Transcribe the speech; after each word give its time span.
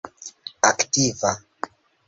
aktiva 0.69 1.31